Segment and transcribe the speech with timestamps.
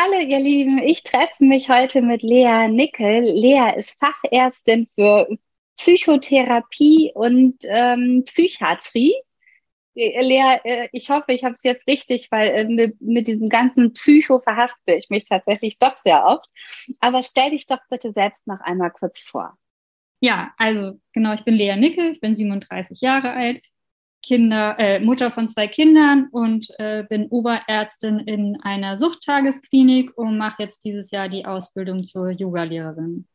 [0.00, 3.20] Hallo ihr Lieben, ich treffe mich heute mit Lea Nickel.
[3.20, 5.26] Lea ist Fachärztin für
[5.76, 9.12] Psychotherapie und ähm, Psychiatrie.
[9.96, 13.48] Äh, Lea, äh, ich hoffe, ich habe es jetzt richtig, weil äh, mit, mit, diesem
[13.48, 16.48] ganzen Psycho verhaspel ich mich tatsächlich doch sehr oft.
[17.00, 19.58] Aber stell dich doch bitte selbst noch einmal kurz vor.
[20.20, 23.64] Ja, also genau, ich bin Lea Nickel, ich bin 37 Jahre alt,
[24.22, 30.62] Kinder, äh, Mutter von zwei Kindern und äh, bin Oberärztin in einer Suchttagesklinik und mache
[30.62, 33.26] jetzt dieses Jahr die Ausbildung zur Yogalehrerin.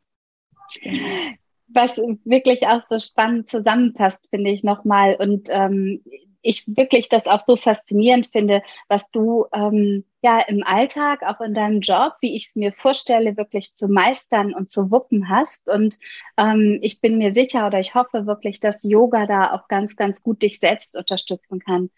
[1.67, 5.15] Was wirklich auch so spannend zusammenpasst, finde ich nochmal.
[5.19, 6.03] Und ähm,
[6.43, 11.53] ich wirklich das auch so faszinierend finde, was du ähm, ja im Alltag, auch in
[11.53, 15.67] deinem Job, wie ich es mir vorstelle, wirklich zu meistern und zu wuppen hast.
[15.67, 15.97] Und
[16.37, 20.21] ähm, ich bin mir sicher oder ich hoffe wirklich, dass Yoga da auch ganz, ganz
[20.21, 21.89] gut dich selbst unterstützen kann.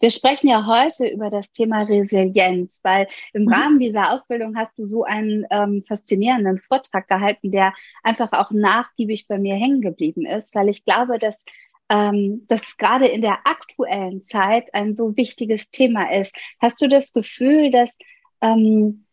[0.00, 3.52] Wir sprechen ja heute über das Thema Resilienz, weil im mhm.
[3.52, 9.26] Rahmen dieser Ausbildung hast du so einen ähm, faszinierenden Vortrag gehalten, der einfach auch nachgiebig
[9.28, 11.44] bei mir hängen geblieben ist, weil ich glaube, dass
[11.92, 16.34] ähm, das gerade in der aktuellen Zeit ein so wichtiges Thema ist.
[16.58, 17.98] Hast du das Gefühl, dass
[18.40, 19.04] ähm,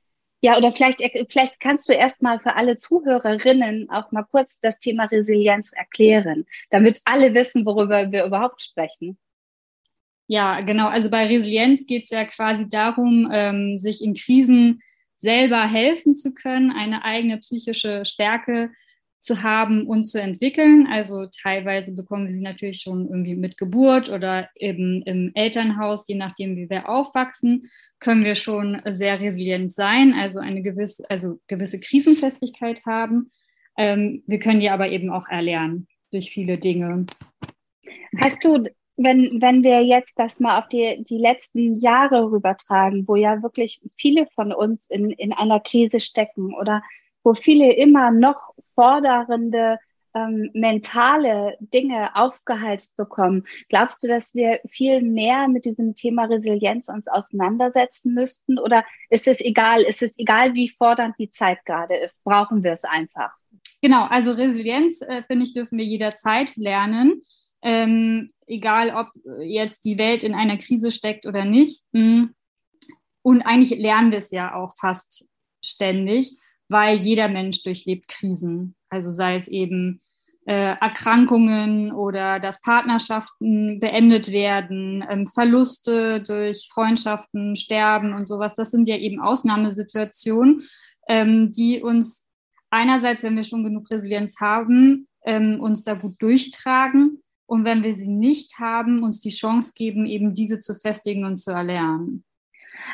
[0.41, 4.79] ja, oder vielleicht, vielleicht kannst du erst mal für alle Zuhörerinnen auch mal kurz das
[4.79, 9.17] Thema Resilienz erklären, damit alle wissen, worüber wir überhaupt sprechen.
[10.27, 10.87] Ja, genau.
[10.87, 14.81] Also bei Resilienz geht es ja quasi darum, ähm, sich in Krisen
[15.17, 18.71] selber helfen zu können, eine eigene psychische Stärke
[19.19, 20.87] zu haben und zu entwickeln.
[20.89, 26.15] Also teilweise bekommen wir sie natürlich schon irgendwie mit Geburt oder eben im Elternhaus, je
[26.15, 31.79] nachdem, wie wir aufwachsen, können wir schon sehr resilient sein, also eine gewisse, also gewisse
[31.79, 33.31] Krisenfestigkeit haben.
[33.77, 37.05] Ähm, wir können die aber eben auch erlernen durch viele Dinge.
[38.21, 38.63] Hast du,
[38.97, 43.81] wenn, wenn wir jetzt das mal auf die, die letzten Jahre rübertragen, wo ja wirklich
[43.97, 46.81] viele von uns in, in einer Krise stecken oder
[47.23, 49.77] wo viele immer noch forderende
[50.15, 53.45] ähm, mentale Dinge aufgeheizt bekommen.
[53.69, 58.57] Glaubst du, dass wir viel mehr mit diesem Thema Resilienz uns auseinandersetzen müssten?
[58.57, 59.81] Oder ist es egal?
[59.83, 62.23] Ist es egal, wie fordernd die Zeit gerade ist?
[62.23, 63.31] Brauchen wir es einfach?
[63.81, 67.21] Genau, also Resilienz, äh, finde ich, dürfen wir jederzeit lernen.
[67.61, 69.07] Ähm, egal, ob
[69.41, 71.83] jetzt die Welt in einer Krise steckt oder nicht.
[71.91, 72.25] Mm.
[73.21, 75.27] Und eigentlich lernen wir es ja auch fast
[75.63, 76.37] ständig
[76.69, 78.75] weil jeder Mensch durchlebt Krisen.
[78.89, 79.99] Also sei es eben
[80.45, 88.55] äh, Erkrankungen oder dass Partnerschaften beendet werden, ähm, Verluste durch Freundschaften, Sterben und sowas.
[88.55, 90.63] Das sind ja eben Ausnahmesituationen,
[91.07, 92.25] ähm, die uns
[92.69, 97.95] einerseits, wenn wir schon genug Resilienz haben, ähm, uns da gut durchtragen und wenn wir
[97.95, 102.23] sie nicht haben, uns die Chance geben, eben diese zu festigen und zu erlernen.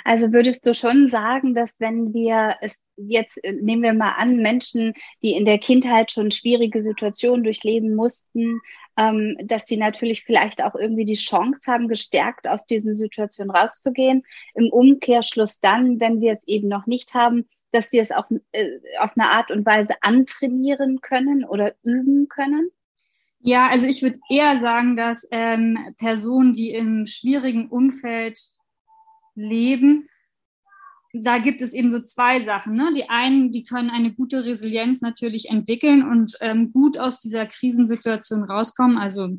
[0.03, 4.37] Also würdest du schon sagen, dass wenn wir es jetzt, äh, nehmen wir mal an,
[4.37, 8.61] Menschen, die in der Kindheit schon schwierige Situationen durchleben mussten,
[8.97, 14.23] ähm, dass sie natürlich vielleicht auch irgendwie die Chance haben, gestärkt aus diesen Situationen rauszugehen.
[14.53, 18.79] Im Umkehrschluss dann, wenn wir es eben noch nicht haben, dass wir es auch äh,
[18.99, 22.71] auf eine Art und Weise antrainieren können oder üben können?
[23.39, 28.39] Ja, also ich würde eher sagen, dass ähm, Personen, die im schwierigen Umfeld
[29.35, 30.09] leben,
[31.13, 32.75] da gibt es eben so zwei Sachen.
[32.75, 32.91] Ne?
[32.95, 38.43] Die einen, die können eine gute Resilienz natürlich entwickeln und ähm, gut aus dieser Krisensituation
[38.43, 39.29] rauskommen, also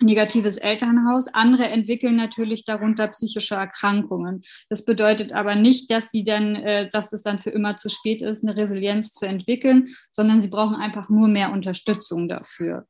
[0.00, 1.28] negatives Elternhaus.
[1.32, 4.42] Andere entwickeln natürlich darunter psychische Erkrankungen.
[4.68, 8.20] Das bedeutet aber nicht, dass sie dann, äh, dass es dann für immer zu spät
[8.20, 12.86] ist, eine Resilienz zu entwickeln, sondern sie brauchen einfach nur mehr Unterstützung dafür.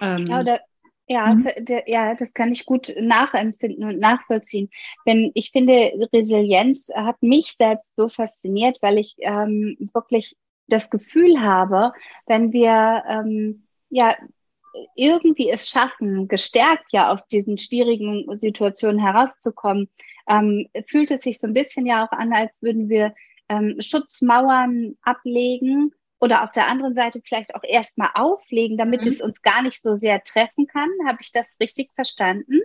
[0.00, 0.60] Ähm, ja, oder
[1.10, 1.42] ja, mhm.
[1.42, 4.70] für, ja, das kann ich gut nachempfinden und nachvollziehen.
[5.06, 10.36] Denn ich finde, Resilienz hat mich selbst so fasziniert, weil ich ähm, wirklich
[10.68, 11.92] das Gefühl habe,
[12.26, 14.14] wenn wir ähm, ja
[14.94, 19.88] irgendwie es schaffen, gestärkt ja aus diesen schwierigen Situationen herauszukommen,
[20.28, 23.14] ähm, fühlt es sich so ein bisschen ja auch an, als würden wir
[23.48, 29.10] ähm, Schutzmauern ablegen oder auf der anderen Seite vielleicht auch erstmal auflegen, damit mhm.
[29.10, 30.88] es uns gar nicht so sehr treffen kann.
[31.06, 32.60] Habe ich das richtig verstanden?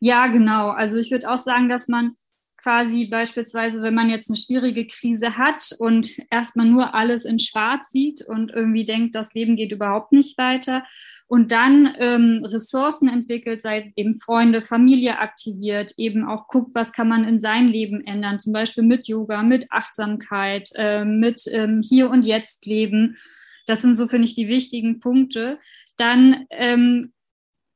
[0.00, 0.70] Ja, genau.
[0.70, 2.14] Also ich würde auch sagen, dass man
[2.56, 7.90] quasi beispielsweise, wenn man jetzt eine schwierige Krise hat und erstmal nur alles in Schwarz
[7.90, 10.84] sieht und irgendwie denkt, das Leben geht überhaupt nicht weiter
[11.28, 16.94] und dann ähm, Ressourcen entwickelt, sei es eben Freunde, Familie aktiviert, eben auch guckt, was
[16.94, 21.82] kann man in seinem Leben ändern, zum Beispiel mit Yoga, mit Achtsamkeit, äh, mit ähm,
[21.86, 23.18] Hier und Jetzt leben.
[23.66, 25.58] Das sind so, finde ich, die wichtigen Punkte.
[25.98, 27.12] Dann, ähm,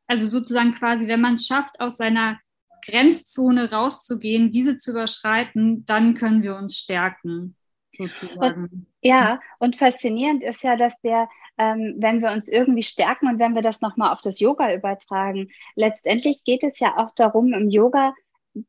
[0.07, 2.41] also sozusagen quasi, wenn man es schafft, aus seiner
[2.87, 7.55] Grenzzone rauszugehen, diese zu überschreiten, dann können wir uns stärken.
[7.97, 8.63] Sozusagen.
[8.63, 11.29] Und, ja, und faszinierend ist ja, dass wir
[11.59, 15.51] ähm, wenn wir uns irgendwie stärken und wenn wir das nochmal auf das Yoga übertragen.
[15.75, 18.15] Letztendlich geht es ja auch darum, im Yoga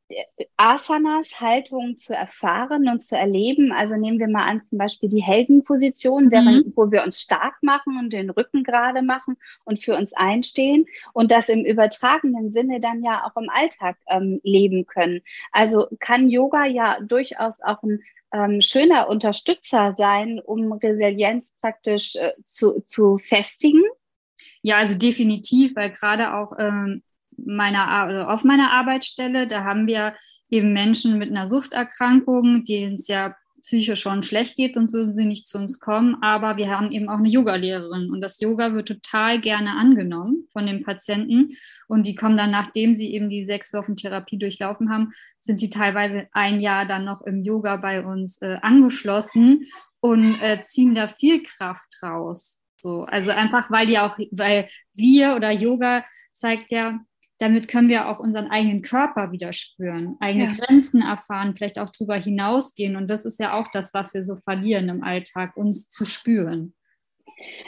[0.09, 0.23] äh,
[0.57, 3.71] Asanas, Haltungen zu erfahren und zu erleben.
[3.71, 6.73] Also nehmen wir mal an, zum Beispiel die Heldenposition, mhm.
[6.75, 11.31] wo wir uns stark machen und den Rücken gerade machen und für uns einstehen und
[11.31, 15.21] das im übertragenen Sinne dann ja auch im Alltag ähm, leben können.
[15.51, 18.03] Also kann Yoga ja durchaus auch ein
[18.33, 23.83] ähm, schöner Unterstützer sein, um Resilienz praktisch äh, zu, zu festigen?
[24.61, 27.03] Ja, also definitiv, weil gerade auch ähm,
[27.37, 30.15] meiner, also auf meiner Arbeitsstelle, da haben wir
[30.49, 35.25] eben Menschen mit einer Suchterkrankung, denen es ja psychisch schon schlecht geht, sonst würden sie
[35.25, 36.17] nicht zu uns kommen.
[36.21, 40.65] Aber wir haben eben auch eine Yoga-Lehrerin und das Yoga wird total gerne angenommen von
[40.65, 41.57] den Patienten.
[41.87, 45.69] Und die kommen dann, nachdem sie eben die sechs Wochen Therapie durchlaufen haben, sind die
[45.69, 49.65] teilweise ein Jahr dann noch im Yoga bei uns äh, angeschlossen
[49.99, 52.59] und äh, ziehen da viel Kraft raus.
[52.77, 56.99] So, also einfach, weil die auch, weil wir oder Yoga zeigt ja,
[57.43, 60.51] damit können wir auch unseren eigenen Körper wieder spüren, eigene ja.
[60.55, 62.95] Grenzen erfahren, vielleicht auch darüber hinausgehen.
[62.95, 66.73] Und das ist ja auch das, was wir so verlieren im Alltag, uns zu spüren.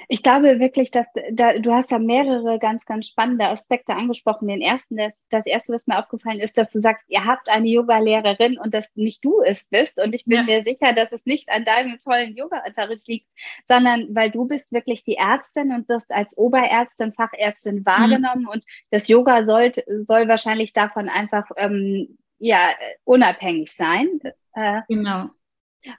[0.08, 4.48] Ich glaube wirklich, dass da, du hast ja mehrere ganz, ganz spannende Aspekte angesprochen.
[4.48, 7.68] Den ersten, das, das erste, was mir aufgefallen ist, dass du sagst, ihr habt eine
[7.68, 9.98] Yoga-Lehrerin und dass nicht du es bist.
[9.98, 10.44] Und ich bin ja.
[10.44, 13.28] mir sicher, dass es nicht an deinem tollen Yoga-Unterricht liegt,
[13.68, 18.44] sondern weil du bist wirklich die Ärztin und wirst als Oberärztin, Fachärztin wahrgenommen.
[18.44, 18.50] Mhm.
[18.50, 19.72] Und das Yoga soll,
[20.08, 22.70] soll wahrscheinlich davon einfach ähm, ja,
[23.04, 24.20] unabhängig sein.
[24.54, 25.30] Äh, genau.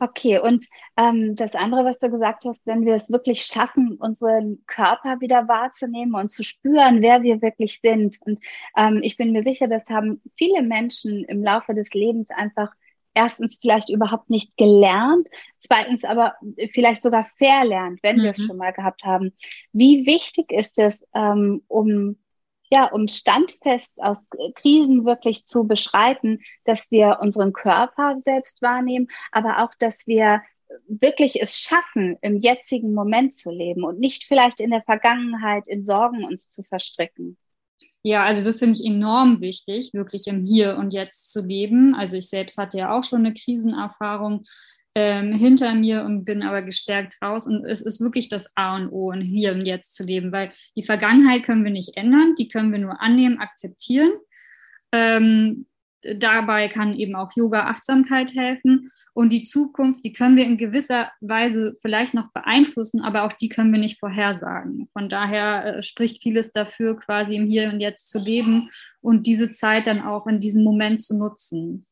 [0.00, 0.66] Okay, und
[0.96, 5.48] ähm, das andere, was du gesagt hast, wenn wir es wirklich schaffen, unseren Körper wieder
[5.48, 8.18] wahrzunehmen und zu spüren, wer wir wirklich sind.
[8.24, 8.40] Und
[8.76, 12.72] ähm, ich bin mir sicher, das haben viele Menschen im Laufe des Lebens einfach
[13.14, 15.26] erstens vielleicht überhaupt nicht gelernt,
[15.58, 16.34] zweitens aber
[16.70, 18.22] vielleicht sogar verlernt, wenn mhm.
[18.22, 18.44] wir es mhm.
[18.44, 19.32] schon mal gehabt haben.
[19.72, 22.16] Wie wichtig ist es, ähm, um
[22.70, 29.62] ja, um standfest aus Krisen wirklich zu beschreiten, dass wir unseren Körper selbst wahrnehmen, aber
[29.62, 30.42] auch, dass wir
[30.88, 35.84] wirklich es schaffen, im jetzigen Moment zu leben und nicht vielleicht in der Vergangenheit in
[35.84, 37.36] Sorgen uns zu verstricken.
[38.02, 41.94] Ja, also das finde ich enorm wichtig, wirklich im Hier und Jetzt zu leben.
[41.94, 44.44] Also ich selbst hatte ja auch schon eine Krisenerfahrung
[44.96, 47.46] ähm, hinter mir und bin aber gestärkt raus.
[47.46, 50.50] Und es ist wirklich das A und O, in hier und jetzt zu leben, weil
[50.74, 54.10] die Vergangenheit können wir nicht ändern, die können wir nur annehmen, akzeptieren.
[54.92, 55.66] Ähm,
[56.14, 58.90] dabei kann eben auch Yoga Achtsamkeit helfen.
[59.12, 63.50] Und die Zukunft, die können wir in gewisser Weise vielleicht noch beeinflussen, aber auch die
[63.50, 64.88] können wir nicht vorhersagen.
[64.94, 68.70] Von daher äh, spricht vieles dafür, quasi im Hier und Jetzt zu leben
[69.02, 71.86] und diese Zeit dann auch in diesem Moment zu nutzen.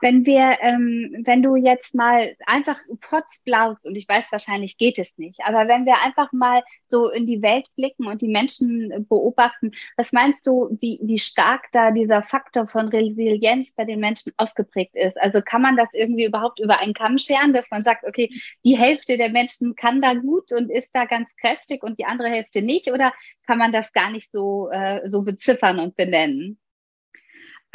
[0.00, 5.18] Wenn wir, ähm, wenn du jetzt mal einfach potzblaust, und ich weiß, wahrscheinlich geht es
[5.18, 9.72] nicht, aber wenn wir einfach mal so in die Welt blicken und die Menschen beobachten,
[9.96, 14.96] was meinst du, wie, wie stark da dieser Faktor von Resilienz bei den Menschen ausgeprägt
[14.96, 15.20] ist?
[15.20, 18.30] Also kann man das irgendwie überhaupt über einen Kamm scheren, dass man sagt, okay,
[18.64, 22.28] die Hälfte der Menschen kann da gut und ist da ganz kräftig und die andere
[22.28, 22.90] Hälfte nicht?
[22.92, 23.12] Oder
[23.46, 26.58] kann man das gar nicht so, äh, so beziffern und benennen?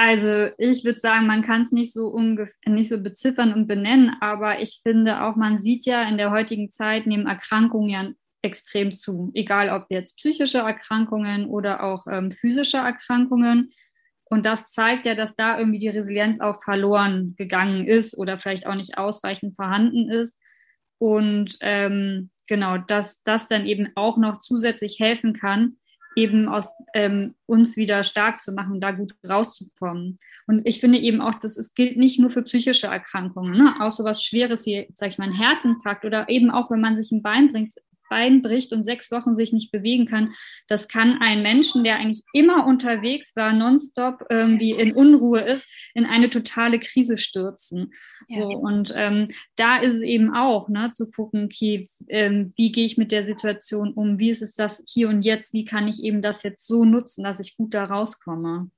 [0.05, 4.59] Also ich würde sagen, man kann es nicht so nicht so beziffern und benennen, aber
[4.59, 8.09] ich finde auch, man sieht ja in der heutigen Zeit nehmen Erkrankungen ja
[8.41, 13.71] extrem zu, egal ob jetzt psychische Erkrankungen oder auch ähm, physische Erkrankungen.
[14.25, 18.67] Und das zeigt ja, dass da irgendwie die Resilienz auch verloren gegangen ist oder vielleicht
[18.67, 20.37] auch nicht ausreichend vorhanden ist.
[20.97, 25.77] Und ähm, genau, dass das dann eben auch noch zusätzlich helfen kann,
[26.15, 30.19] eben aus ähm, uns wieder stark zu machen, da gut rauszukommen.
[30.47, 33.75] Und ich finde eben auch, dass es gilt nicht nur für psychische Erkrankungen, ne?
[33.79, 36.97] auch so was Schweres wie, sag ich mal, ein Herzinfarkt oder eben auch, wenn man
[36.97, 37.73] sich ein Bein bringt,
[38.13, 40.33] Bein bricht und sechs Wochen sich nicht bewegen kann,
[40.67, 46.05] das kann einen Menschen, der eigentlich immer unterwegs war, nonstop irgendwie in Unruhe ist, in
[46.05, 47.91] eine totale Krise stürzen.
[48.27, 48.41] Ja.
[48.41, 52.85] So und ähm, da ist es eben auch, ne, zu gucken, okay, ähm, wie gehe
[52.85, 54.19] ich mit der Situation um?
[54.19, 55.51] Wie ist es das hier und jetzt?
[55.53, 58.69] Wie kann ich eben das jetzt so nutzen, dass ich gut da rauskomme?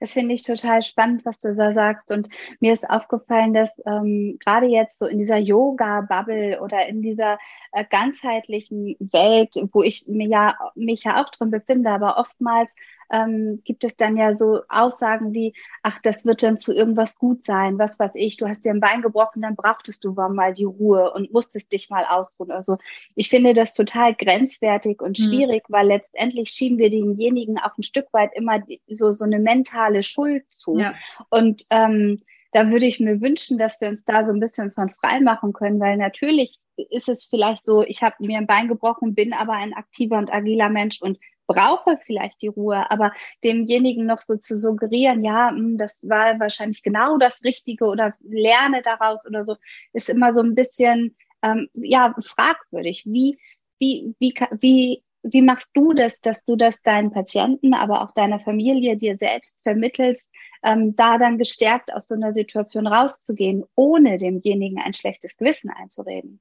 [0.00, 2.10] Das finde ich total spannend, was du da sagst.
[2.10, 2.28] Und
[2.60, 7.38] mir ist aufgefallen, dass ähm, gerade jetzt so in dieser Yoga-Bubble oder in dieser
[7.72, 12.74] äh, ganzheitlichen Welt, wo ich mir ja, mich ja auch drin befinde, aber oftmals
[13.10, 17.42] ähm, gibt es dann ja so Aussagen wie, ach, das wird dann zu irgendwas gut
[17.42, 20.64] sein, was weiß ich, du hast dir ein Bein gebrochen, dann brauchtest du mal die
[20.64, 22.50] Ruhe und musstest dich mal ausruhen.
[22.50, 22.78] Also
[23.14, 25.22] ich finde das total grenzwertig und mhm.
[25.22, 25.72] schwierig, mhm.
[25.72, 30.44] weil letztendlich schieben wir denjenigen auch ein Stück weit immer so, so eine mentale Schuld
[30.50, 30.78] zu.
[30.78, 30.94] Ja.
[31.30, 34.88] Und ähm, da würde ich mir wünschen, dass wir uns da so ein bisschen von
[34.88, 39.14] frei machen können, weil natürlich ist es vielleicht so, ich habe mir ein Bein gebrochen,
[39.14, 44.20] bin aber ein aktiver und agiler Mensch und brauche vielleicht die Ruhe, aber demjenigen noch
[44.20, 49.44] so zu suggerieren, ja, hm, das war wahrscheinlich genau das Richtige oder lerne daraus oder
[49.44, 49.56] so,
[49.92, 53.04] ist immer so ein bisschen ähm, ja fragwürdig.
[53.06, 53.38] Wie
[53.78, 58.40] wie wie wie wie machst du das, dass du das deinen Patienten, aber auch deiner
[58.40, 60.28] Familie, dir selbst vermittelst,
[60.62, 66.40] ähm, da dann gestärkt aus so einer Situation rauszugehen, ohne demjenigen ein schlechtes Gewissen einzureden?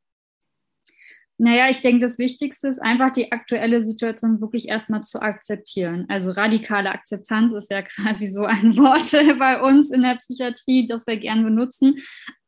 [1.37, 6.05] Naja, ich denke, das Wichtigste ist einfach die aktuelle Situation wirklich erstmal zu akzeptieren.
[6.07, 11.07] Also radikale Akzeptanz ist ja quasi so ein Wort bei uns in der Psychiatrie, das
[11.07, 11.95] wir gern benutzen,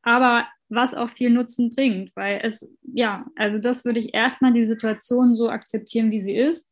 [0.04, 4.66] aber was auch viel Nutzen bringt, weil es, ja, also das würde ich erstmal die
[4.66, 6.72] Situation so akzeptieren, wie sie ist,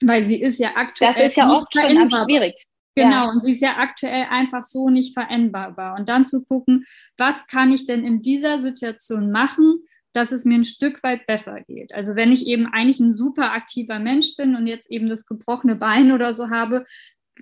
[0.00, 1.12] weil sie ist ja aktuell.
[1.12, 2.72] Das ist ja oft schon am schwierigsten.
[2.96, 3.30] Genau, ja.
[3.30, 5.96] und sie ist ja aktuell einfach so nicht veränderbar.
[5.98, 6.84] Und dann zu gucken,
[7.16, 9.80] was kann ich denn in dieser Situation machen,
[10.14, 11.92] dass es mir ein Stück weit besser geht.
[11.92, 15.76] Also wenn ich eben eigentlich ein super aktiver Mensch bin und jetzt eben das gebrochene
[15.76, 16.84] Bein oder so habe,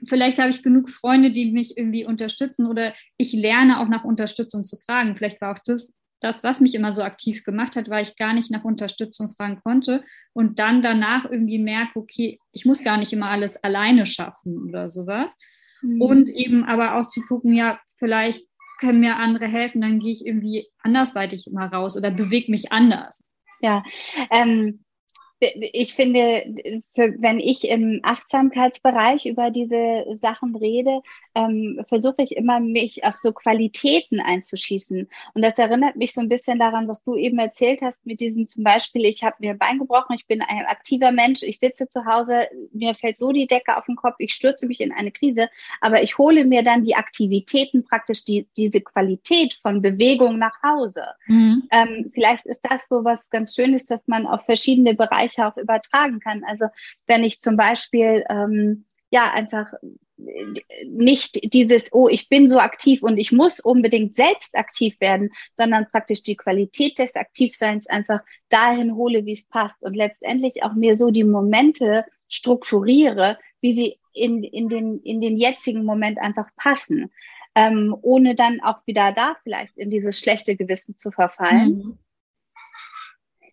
[0.05, 4.65] vielleicht habe ich genug Freunde, die mich irgendwie unterstützen oder ich lerne auch nach Unterstützung
[4.65, 5.15] zu fragen.
[5.17, 8.33] Vielleicht war auch das, das, was mich immer so aktiv gemacht hat, weil ich gar
[8.33, 10.03] nicht nach Unterstützung fragen konnte
[10.33, 14.91] und dann danach irgendwie merke, okay, ich muss gar nicht immer alles alleine schaffen oder
[14.91, 15.37] sowas.
[15.83, 16.01] Mhm.
[16.01, 18.47] Und eben aber auch zu gucken, ja, vielleicht
[18.83, 23.23] können mir andere helfen, dann gehe ich irgendwie andersweitig immer raus oder bewege mich anders.
[23.61, 23.85] Ja,
[24.31, 24.85] ähm,
[25.73, 31.03] ich finde, für, wenn ich im Achtsamkeitsbereich über diese Sachen rede,
[31.35, 35.09] ähm, versuche ich immer, mich auf so Qualitäten einzuschießen.
[35.35, 38.47] Und das erinnert mich so ein bisschen daran, was du eben erzählt hast mit diesem
[38.47, 41.89] zum Beispiel, ich habe mir ein Bein gebrochen, ich bin ein aktiver Mensch, ich sitze
[41.89, 45.11] zu Hause, mir fällt so die Decke auf den Kopf, ich stürze mich in eine
[45.11, 45.49] Krise,
[45.81, 51.05] aber ich hole mir dann die Aktivitäten praktisch, die, diese Qualität von Bewegung nach Hause.
[51.27, 51.69] Mhm.
[51.71, 56.21] Ähm, vielleicht ist das so was ganz Schönes, dass man auf verschiedene Bereiche Auch übertragen
[56.21, 56.45] kann.
[56.45, 56.67] Also
[57.07, 59.73] wenn ich zum Beispiel ähm, ja einfach
[60.87, 65.89] nicht dieses, oh, ich bin so aktiv und ich muss unbedingt selbst aktiv werden, sondern
[65.91, 70.95] praktisch die Qualität des Aktivseins einfach dahin hole, wie es passt und letztendlich auch mir
[70.95, 77.11] so die Momente strukturiere, wie sie in, in, den, in den jetzigen Moment einfach passen,
[77.55, 81.79] ähm, ohne dann auch wieder da vielleicht in dieses schlechte Gewissen zu verfallen.
[81.79, 81.99] Mhm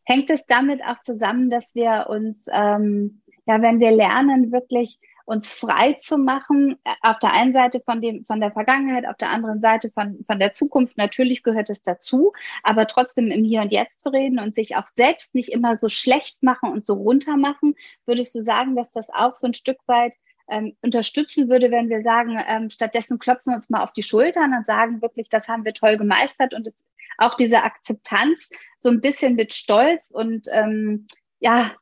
[0.09, 5.53] hängt es damit auch zusammen, dass wir uns, ähm, ja, wenn wir lernen, wirklich uns
[5.53, 9.29] frei zu machen, äh, auf der einen Seite von dem, von der Vergangenheit, auf der
[9.29, 10.97] anderen Seite von, von der Zukunft.
[10.97, 14.87] Natürlich gehört es dazu, aber trotzdem im Hier und Jetzt zu reden und sich auch
[14.87, 17.75] selbst nicht immer so schlecht machen und so runter machen,
[18.07, 20.15] würdest du sagen, dass das auch so ein Stück weit
[20.49, 24.55] ähm, unterstützen würde, wenn wir sagen, ähm, stattdessen klopfen wir uns mal auf die Schultern
[24.55, 26.87] und sagen wirklich, das haben wir toll gemeistert und es,
[27.17, 31.07] auch diese Akzeptanz so ein bisschen mit Stolz und ähm,
[31.39, 31.75] ja,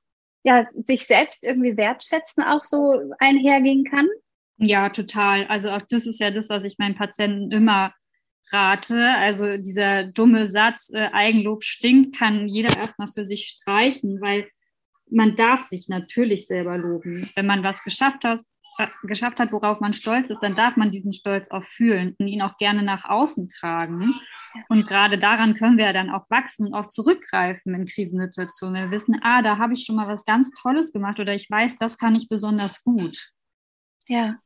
[0.43, 4.07] ja, sich selbst irgendwie wertschätzen auch so einhergehen kann?
[4.57, 5.45] Ja, total.
[5.47, 7.93] Also auch das ist ja das, was ich meinen Patienten immer
[8.51, 9.09] rate.
[9.17, 14.47] Also dieser dumme Satz, äh, Eigenlob stinkt, kann jeder erstmal für sich streichen, weil
[15.09, 17.29] man darf sich natürlich selber loben.
[17.35, 18.41] Wenn man was geschafft hat,
[18.77, 22.27] äh, geschafft hat, worauf man stolz ist, dann darf man diesen Stolz auch fühlen und
[22.27, 24.13] ihn auch gerne nach außen tragen.
[24.69, 28.83] Und gerade daran können wir dann auch wachsen und auch zurückgreifen in Krisensituationen.
[28.83, 31.77] Wir wissen, ah, da habe ich schon mal was ganz Tolles gemacht oder ich weiß,
[31.77, 33.31] das kann ich besonders gut.
[34.07, 34.37] Ja,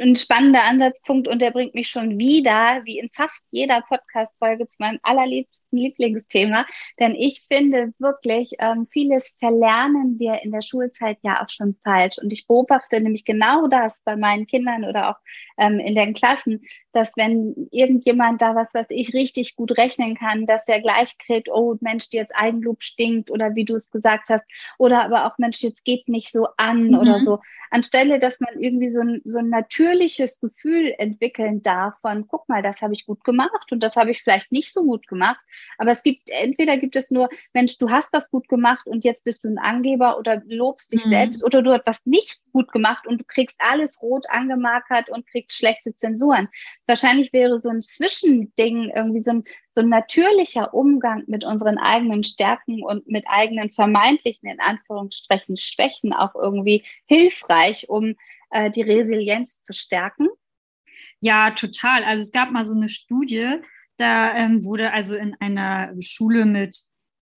[0.00, 4.76] ein spannender Ansatzpunkt und der bringt mich schon wieder, wie in fast jeder Podcast-Folge, zu
[4.78, 6.66] meinem allerliebsten Lieblingsthema.
[7.00, 12.18] Denn ich finde wirklich, ähm, vieles verlernen wir in der Schulzeit ja auch schon falsch.
[12.18, 15.16] Und ich beobachte nämlich genau das bei meinen Kindern oder auch
[15.58, 20.46] ähm, in den Klassen, dass wenn irgendjemand da was, was ich richtig gut rechnen kann,
[20.46, 24.28] dass er gleich kriegt, oh Mensch, dir jetzt Eigenlob stinkt oder wie du es gesagt
[24.30, 24.44] hast,
[24.78, 26.98] oder aber auch Mensch, jetzt geht nicht so an mhm.
[26.98, 27.40] oder so.
[27.70, 32.82] Anstelle, dass man irgendwie so, so ein natürliches Gefühl entwickeln darf von, guck mal, das
[32.82, 35.38] habe ich gut gemacht und das habe ich vielleicht nicht so gut gemacht.
[35.78, 39.22] Aber es gibt, entweder gibt es nur, Mensch, du hast was gut gemacht und jetzt
[39.22, 41.10] bist du ein Angeber oder lobst dich mhm.
[41.10, 45.26] selbst oder du hast was nicht gut gemacht und du kriegst alles rot angemarkert und
[45.28, 46.48] kriegst schlechte Zensuren.
[46.86, 52.24] Wahrscheinlich wäre so ein Zwischending irgendwie so ein, so ein natürlicher Umgang mit unseren eigenen
[52.24, 58.16] Stärken und mit eigenen vermeintlichen, in Anführungsstrichen, Schwächen auch irgendwie hilfreich, um
[58.54, 60.28] äh, die Resilienz zu stärken?
[61.20, 62.04] Ja, total.
[62.04, 63.56] Also es gab mal so eine Studie,
[63.96, 66.76] da ähm, wurde also in einer Schule mit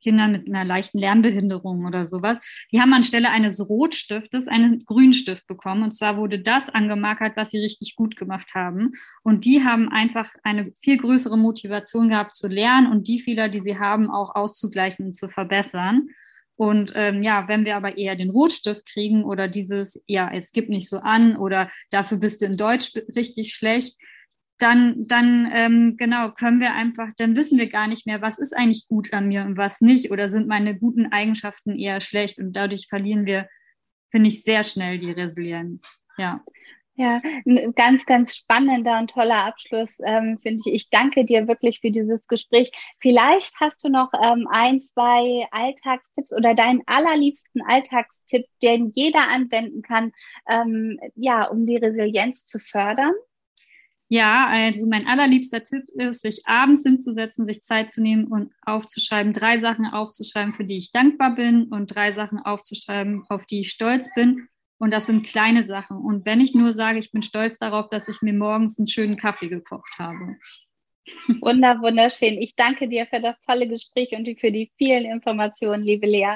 [0.03, 2.39] Kindern mit einer leichten Lernbehinderung oder sowas,
[2.71, 5.83] die haben anstelle eines Rotstiftes einen Grünstift bekommen.
[5.83, 8.93] Und zwar wurde das angemarkert, was sie richtig gut gemacht haben.
[9.23, 13.61] Und die haben einfach eine viel größere Motivation gehabt zu lernen und die Fehler, die
[13.61, 16.09] sie haben, auch auszugleichen und zu verbessern.
[16.57, 20.69] Und ähm, ja, wenn wir aber eher den Rotstift kriegen oder dieses, ja, es gibt
[20.69, 23.95] nicht so an oder dafür bist du in Deutsch richtig schlecht,
[24.57, 28.57] dann, dann ähm, genau, können wir einfach, dann wissen wir gar nicht mehr, was ist
[28.57, 32.53] eigentlich gut an mir und was nicht oder sind meine guten Eigenschaften eher schlecht und
[32.53, 33.47] dadurch verlieren wir,
[34.09, 35.87] finde ich, sehr schnell die Resilienz.
[36.17, 36.43] Ja.
[36.99, 40.73] Ja, ein ganz, ganz spannender und toller Abschluss, ähm, finde ich.
[40.73, 42.71] Ich danke dir wirklich für dieses Gespräch.
[42.99, 49.83] Vielleicht hast du noch ähm, ein, zwei Alltagstipps oder deinen allerliebsten Alltagstipp, den jeder anwenden
[49.83, 50.11] kann,
[50.49, 53.13] ähm, ja, um die Resilienz zu fördern.
[54.09, 59.33] Ja, also mein allerliebster Tipp ist, sich abends hinzusetzen, sich Zeit zu nehmen und aufzuschreiben,
[59.33, 63.69] drei Sachen aufzuschreiben, für die ich dankbar bin und drei Sachen aufzuschreiben, auf die ich
[63.69, 64.47] stolz bin
[64.79, 65.97] und das sind kleine Sachen.
[65.97, 69.17] Und wenn ich nur sage, ich bin stolz darauf, dass ich mir morgens einen schönen
[69.17, 70.37] Kaffee gekocht habe.
[71.41, 72.41] Wunder, wunderschön.
[72.41, 76.35] Ich danke dir für das tolle Gespräch und für die vielen Informationen, liebe Lea.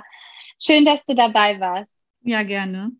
[0.59, 1.97] Schön, dass du dabei warst.
[2.23, 2.91] Ja, gerne.